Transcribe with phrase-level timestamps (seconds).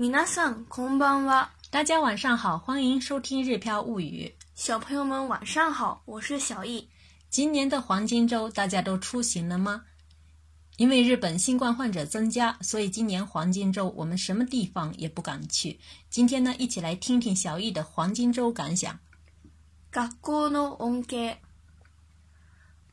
[0.00, 1.50] 皆さんこんばんは。
[1.70, 4.32] 大家晚上好，欢迎收听《日飘物语》。
[4.54, 6.88] 小朋友们晚上好，我是小易。
[7.28, 9.82] 今年的黄金周大家都出行了吗？
[10.78, 15.78] 因为日本新冠患者增加，所以今年黄金周我们什么地方也不敢去。
[16.08, 18.98] 今天呢，一起来听听小易的黄金周感想。
[19.92, 21.36] 学校の音景。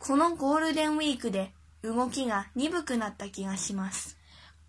[0.00, 1.52] このゴールデンウィークで
[1.82, 4.17] 動きが鈍くなった気がします。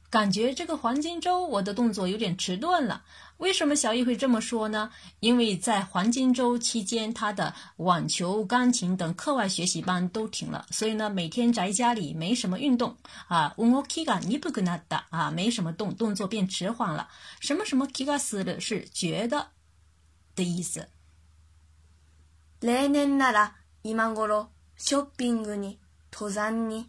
[0.09, 3.03] 感觉这个黄金周我的动作有点迟钝了，
[3.37, 4.89] 为什么小易会这么说呢？
[5.19, 17.07] 因为在黄金周期间，他的网球、钢琴等课外学习班都停了，所以呢，每天宅家里没什么运动啊，我ウオキガニブグナダ啊，没什么动，动作变迟缓了。
[17.39, 19.49] 什么什么 k i キ a ス的是觉得
[20.35, 20.87] 的意思。
[22.61, 23.51] レネなら
[23.83, 25.77] 今頃ショッピングに
[26.11, 26.87] 登山に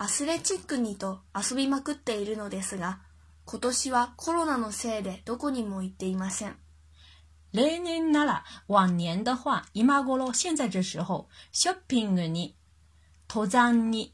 [0.00, 3.00] アスレチックにと遊びまくっているのですが、
[3.44, 6.54] 今年はコロナのせいでどこにも行っていません。
[7.52, 12.54] 例年なら、往年的话、今頃、現在这时候、ショッピングに、
[13.28, 14.12] 登山に、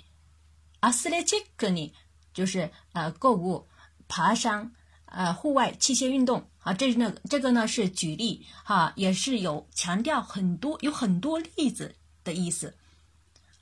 [0.80, 1.92] アスレチックに、
[2.34, 3.66] 就是、呃、购物、
[4.08, 4.72] 爬山、
[5.06, 12.74] 呃，户外器械运动啊，这是那个这个呢是举例哈、啊，也是有强调很多有很多例子的意思。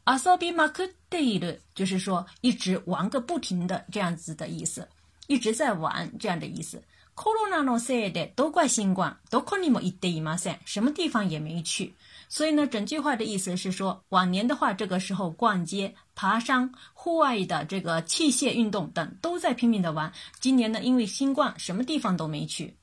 [0.05, 4.89] 阿索比马克德伊的，就是说一直玩个不停的这样子的意思，
[5.29, 6.83] 一直在玩这样的意思。
[7.15, 11.95] コロナのせいで都怪新冠，都コリモイでいません，什么地方也没去。
[12.29, 22.75] 所以呢，整句话的意思是说，往年的话这个时候逛街、爬山、户外的这个器械运动等都在拼命的玩，今年呢，因为新冠，什么地方都没去。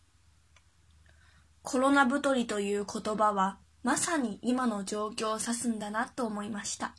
[1.63, 6.93] コロナ取りという言葉はまさに今の状況を指すんだなと思いました。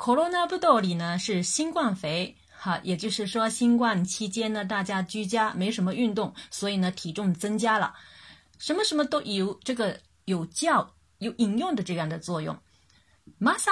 [0.00, 7.92] Corona b o d 呢是新冠肥，哈，也就是说新冠期间呢，大家居家没什么运动，所以呢体重增加了，
[8.60, 10.88] 什么什么都有，这个有教
[11.18, 12.56] 有引用的这样的作用。
[13.38, 13.68] m a s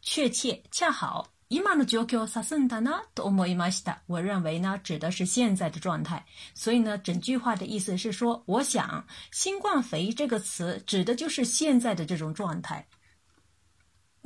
[0.00, 12.86] 确切恰好，Ima no jojo sasunda na domo i m a i t a 我认为呢指的是现在的状态，所以呢整句话的意思是说，我想新冠肥这个词指的就是现在的这种状态。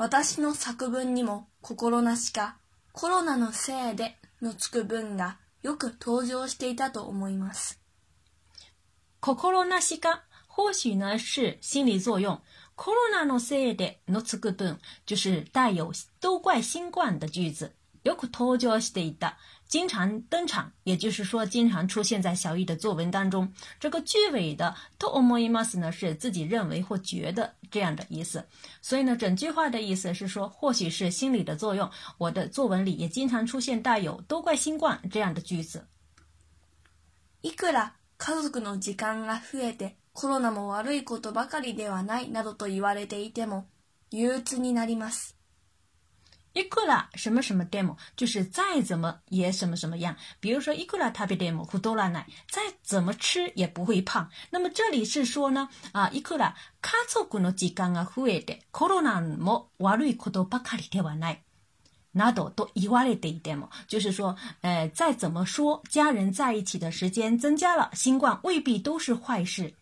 [0.01, 2.57] 私の作文にも心なしか
[2.95, 7.79] コロナのせいでのつく文がよく登場していたと思います。
[9.21, 12.41] 心なしか或许呢是心理作用。
[12.77, 17.71] コロナのせいでのつく文就是带有都怪新冠的句子。
[18.03, 19.35] 有登場していた，
[19.69, 23.53] 经常登场，也就是说，经常出现在小雨的作文当中。
[23.79, 28.43] 这个句尾的と思ういます呢，是自己认为或觉得这样的意思。
[28.81, 35.87] 所以呢，整句话的意思是说，或许是心理的作用，我的作文里也经常出现带有“都怪新冠”这样的句子。
[37.43, 43.67] いくら家族の時間が増えて、コロナも悪いことばかりではないなどと言われていても、
[44.11, 45.40] 憂鬱になります。
[46.55, 50.17] いくら什么什么でも，就是再怎么也什么什么样。
[50.41, 54.29] 比如说，いくら食べても苦多ラ奶，再怎么吃也不会胖。
[54.51, 56.53] 那么这里是说呢，啊，いくら
[56.83, 61.39] 家族の時間が増えて、コロナも悪いことばかりではない、
[62.17, 69.73] など都言わないででも，就是说，呃，再怎么说家人在一起的时间增加了，新冠未必都是坏事，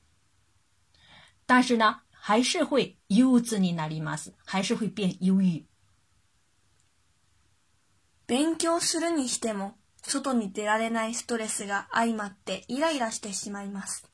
[1.47, 5.65] 但是呢，还是会憂鬱になります，还是会变忧郁。
[8.29, 9.73] 勉強するにしても
[10.03, 14.07] 外に出られないストレスが相まってイライラしてしまいます。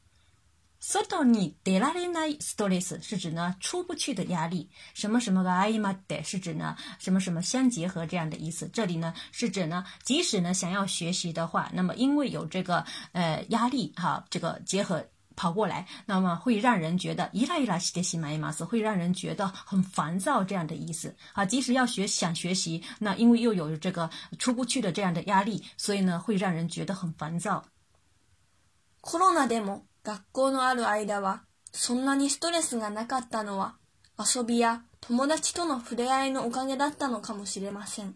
[0.78, 8.69] 外に出られないストレス是指呢出不去的压力，什么什么が相まって是指呢什么什么相结合这样的意思。
[8.69, 15.04] 这里呢是指呢，即使呢想要学习的话，那么因为有这个呃压力哈，这个结合
[15.37, 21.45] 跑过来，那么会让人觉得一来一来，洗得洗马一马斯会让人觉得很烦躁，这样的意思啊。
[21.45, 24.09] 即使要学，想学习，那因为又有这个
[24.39, 27.65] 出不去的这样的压力，所以呢，会让人觉得很烦躁。
[29.00, 31.43] コロナでも学校のある間は
[31.73, 33.75] そんなにストレスがなかったのは、
[34.19, 38.14] 遊びや友達との触れ合いのおかげだったのかもしれません。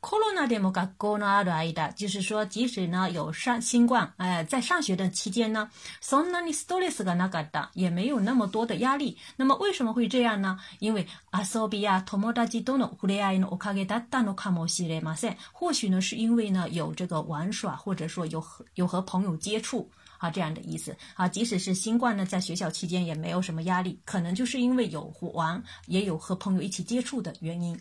[0.00, 5.68] コ o ナ o n a de mo kago na a a da，就是说，即使呢有上新冠，哎，在上学的期间呢
[6.00, 9.16] ，sonani s t o r i s g n a g a 也没有那么多的压力。
[9.34, 10.56] 那么为什么会这样呢？
[10.78, 13.84] 因为 asobia t o m o d a c h dono hurei no k a a
[13.84, 18.42] k a i m a s 或许呢是因为呢有这个玩耍，或者说有
[18.74, 21.26] 有和朋友接触啊这样的意思啊。
[21.26, 27.76] 即使是新冠呢，在学校期间也没有什么压力，可能就是因为有玩，也有和朋友一起接触的原因。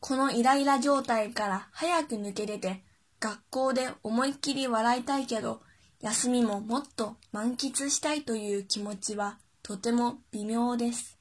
[0.00, 2.84] このイライラ状態から早く抜け出て、
[3.18, 5.60] 学校で思いっきり笑いたいけど、
[6.00, 11.18] 休みももっと満喫したいという気持ちはとても微妙です。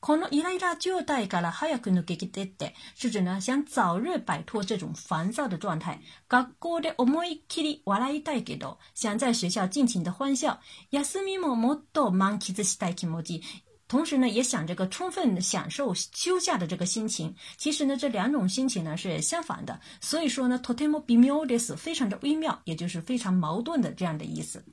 [0.00, 6.00] このイライラ状態から早く抜け出て、是指呢想早日摆脱这种烦躁的状態。
[6.28, 10.58] 学校で思いっきり笑いたいけど、想在学校尽情的欢笑。
[10.90, 13.42] 休みももっと満喫したい気持ち。
[13.88, 17.36] 同时呢，也想这个充分享受休假的这个心情。
[17.56, 19.80] 其实呢，这两种心情呢是相反的。
[20.00, 24.64] 所以说呢，totemo bimio des 非常的微妙，也就是非常矛盾的这样的意思。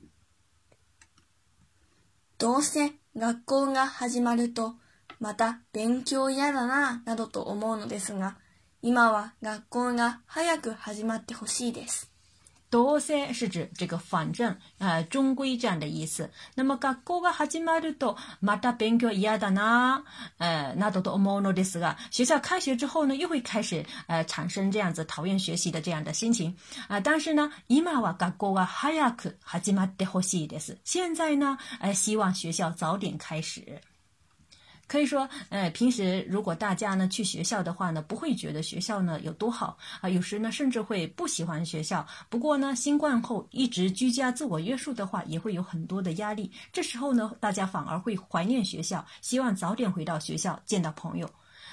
[2.38, 4.74] どうせ学校が始まると
[5.20, 8.34] また勉強嫌だななどと思うのですが、
[8.82, 12.13] 今は学校が早く始まってほしいです。
[12.74, 16.28] 多些是指这个反正，呃，中规这样的意思。
[16.56, 16.76] 那么，
[22.14, 26.56] 学校开学之后呢，又会开始呃，产生这样子讨厌学习的这样的心情
[26.88, 26.98] 啊。
[26.98, 27.52] 但是呢，
[30.84, 33.80] 现在呢，哎，希望学校早点开始。
[34.86, 42.06] 可以说，呃，平时如果大家呢去学校的话呢，不会觉得学校呢有多好啊，有时呢甚至会不喜欢学校。
[42.28, 46.50] 不过呢，新冠后一直居家自我约束的话，也会有很多的压力。
[46.72, 51.28] 这时候呢，大家反而会怀念学校，希望早点回到学校见到朋友。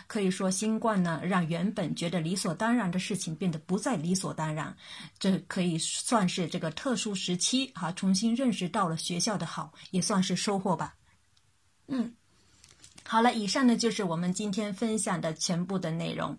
[0.07, 4.75] 可以说，新冠呢让原本觉得理所当然的事情变得不再理所当然。
[5.19, 10.96] 这可以算是这个特殊时期哈，重新认识到了学校的好，也算是收获吧。
[11.88, 12.14] 嗯。
[13.07, 16.38] 好了，以上呢就是我们今天分享的全部的内容。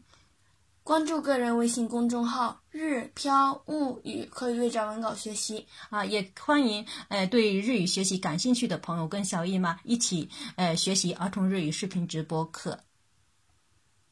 [0.84, 12.80] 关注个人微信公众号“日飘物语”，可以阅找文稿学习啊，也欢迎呃对日语学习感兴趣的朋友跟小姨妈一起呃学习儿童日语视频直播课。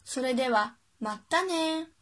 [0.06, 2.00] それではまたね。